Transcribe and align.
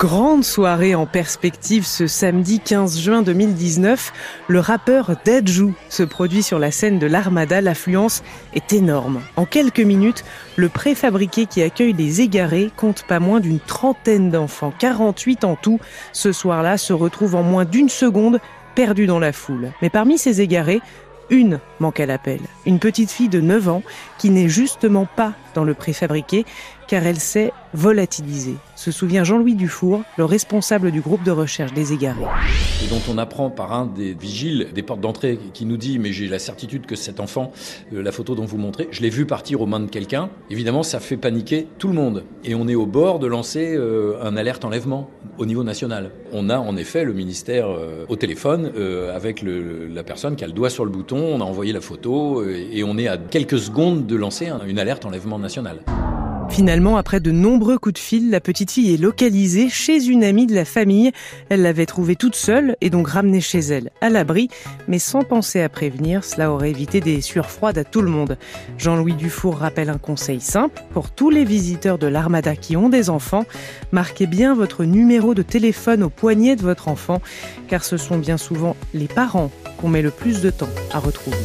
Grande 0.00 0.44
soirée 0.44 0.94
en 0.94 1.04
perspective 1.04 1.84
ce 1.84 2.06
samedi 2.06 2.58
15 2.58 3.00
juin 3.00 3.20
2019. 3.20 4.14
Le 4.48 4.58
rappeur 4.58 5.14
Dajou 5.26 5.74
se 5.90 6.02
produit 6.02 6.42
sur 6.42 6.58
la 6.58 6.70
scène 6.70 6.98
de 6.98 7.06
l'Armada. 7.06 7.60
L'affluence 7.60 8.22
est 8.54 8.72
énorme. 8.72 9.20
En 9.36 9.44
quelques 9.44 9.80
minutes, 9.80 10.24
le 10.56 10.70
préfabriqué 10.70 11.44
qui 11.44 11.60
accueille 11.60 11.92
les 11.92 12.22
égarés 12.22 12.70
compte 12.78 13.02
pas 13.02 13.20
moins 13.20 13.40
d'une 13.40 13.60
trentaine 13.60 14.30
d'enfants. 14.30 14.72
48 14.78 15.44
en 15.44 15.54
tout. 15.54 15.78
Ce 16.14 16.32
soir-là 16.32 16.78
se 16.78 16.94
retrouvent 16.94 17.34
en 17.34 17.42
moins 17.42 17.66
d'une 17.66 17.90
seconde 17.90 18.40
perdus 18.74 19.06
dans 19.06 19.18
la 19.18 19.34
foule. 19.34 19.70
Mais 19.82 19.90
parmi 19.90 20.16
ces 20.16 20.40
égarés, 20.40 20.80
une 21.28 21.60
manque 21.78 22.00
à 22.00 22.06
l'appel. 22.06 22.40
Une 22.64 22.78
petite 22.78 23.10
fille 23.10 23.28
de 23.28 23.42
9 23.42 23.68
ans 23.68 23.82
qui 24.16 24.30
n'est 24.30 24.48
justement 24.48 25.06
pas 25.06 25.34
dans 25.54 25.64
le 25.64 25.74
préfabriqué 25.74 26.44
car 26.90 27.06
elle 27.06 27.20
s'est 27.20 27.52
volatilisée, 27.72 28.56
se 28.74 28.90
souvient 28.90 29.22
Jean-Louis 29.22 29.54
Dufour, 29.54 30.02
le 30.18 30.24
responsable 30.24 30.90
du 30.90 31.00
groupe 31.00 31.22
de 31.22 31.30
recherche 31.30 31.72
des 31.72 31.92
égarés. 31.92 32.24
Et 32.84 32.88
dont 32.88 33.00
on 33.08 33.16
apprend 33.16 33.48
par 33.48 33.72
un 33.72 33.86
des 33.86 34.12
vigiles 34.12 34.70
des 34.74 34.82
portes 34.82 35.00
d'entrée 35.00 35.38
qui 35.54 35.66
nous 35.66 35.76
dit 35.76 36.00
mais 36.00 36.10
j'ai 36.10 36.26
la 36.26 36.40
certitude 36.40 36.86
que 36.86 36.96
cet 36.96 37.20
enfant, 37.20 37.52
euh, 37.94 38.02
la 38.02 38.10
photo 38.10 38.34
dont 38.34 38.44
vous 38.44 38.56
montrez, 38.56 38.88
je 38.90 39.02
l'ai 39.02 39.08
vu 39.08 39.24
partir 39.24 39.60
aux 39.60 39.66
mains 39.66 39.78
de 39.78 39.88
quelqu'un. 39.88 40.30
Évidemment, 40.50 40.82
ça 40.82 40.98
fait 40.98 41.16
paniquer 41.16 41.68
tout 41.78 41.86
le 41.86 41.94
monde. 41.94 42.24
Et 42.42 42.56
on 42.56 42.66
est 42.66 42.74
au 42.74 42.86
bord 42.86 43.20
de 43.20 43.28
lancer 43.28 43.76
euh, 43.76 44.20
un 44.20 44.36
alerte 44.36 44.64
enlèvement 44.64 45.08
au 45.38 45.46
niveau 45.46 45.62
national. 45.62 46.10
On 46.32 46.50
a 46.50 46.58
en 46.58 46.76
effet 46.76 47.04
le 47.04 47.12
ministère 47.12 47.68
euh, 47.68 48.04
au 48.08 48.16
téléphone 48.16 48.72
avec 49.14 49.42
la 49.44 50.02
personne 50.02 50.34
qui 50.34 50.42
a 50.42 50.46
le 50.48 50.52
doigt 50.52 50.70
sur 50.70 50.84
le 50.84 50.90
bouton, 50.90 51.18
on 51.18 51.40
a 51.40 51.44
envoyé 51.44 51.72
la 51.72 51.80
photo 51.80 52.44
et 52.44 52.82
on 52.82 52.98
est 52.98 53.06
à 53.06 53.16
quelques 53.16 53.58
secondes 53.58 54.06
de 54.06 54.16
lancer 54.16 54.50
une 54.66 54.78
alerte 54.78 55.04
enlèvement 55.04 55.38
Finalement, 56.50 56.96
après 56.96 57.20
de 57.20 57.30
nombreux 57.30 57.78
coups 57.78 57.94
de 57.94 57.98
fil, 57.98 58.30
la 58.30 58.40
petite 58.40 58.72
fille 58.72 58.92
est 58.92 59.00
localisée 59.00 59.68
chez 59.68 60.04
une 60.06 60.24
amie 60.24 60.46
de 60.46 60.54
la 60.54 60.64
famille. 60.64 61.12
Elle 61.48 61.62
l'avait 61.62 61.86
trouvée 61.86 62.16
toute 62.16 62.34
seule 62.34 62.76
et 62.80 62.90
donc 62.90 63.08
ramenée 63.08 63.40
chez 63.40 63.60
elle, 63.60 63.90
à 64.00 64.10
l'abri, 64.10 64.48
mais 64.88 64.98
sans 64.98 65.22
penser 65.22 65.62
à 65.62 65.68
prévenir. 65.68 66.24
Cela 66.24 66.50
aurait 66.50 66.70
évité 66.70 67.00
des 67.00 67.20
sueurs 67.20 67.50
froides 67.50 67.78
à 67.78 67.84
tout 67.84 68.02
le 68.02 68.10
monde. 68.10 68.36
Jean-Louis 68.78 69.14
Dufour 69.14 69.58
rappelle 69.58 69.90
un 69.90 69.98
conseil 69.98 70.40
simple 70.40 70.82
pour 70.92 71.12
tous 71.12 71.30
les 71.30 71.44
visiteurs 71.44 71.98
de 71.98 72.08
l'Armada 72.08 72.56
qui 72.56 72.76
ont 72.76 72.88
des 72.88 73.10
enfants. 73.10 73.44
Marquez 73.92 74.26
bien 74.26 74.54
votre 74.54 74.84
numéro 74.84 75.34
de 75.34 75.42
téléphone 75.42 76.02
au 76.02 76.10
poignet 76.10 76.56
de 76.56 76.62
votre 76.62 76.88
enfant, 76.88 77.22
car 77.68 77.84
ce 77.84 77.96
sont 77.96 78.18
bien 78.18 78.36
souvent 78.36 78.76
les 78.92 79.08
parents 79.08 79.52
qu'on 79.78 79.88
met 79.88 80.02
le 80.02 80.10
plus 80.10 80.42
de 80.42 80.50
temps 80.50 80.68
à 80.92 80.98
retrouver. 80.98 81.38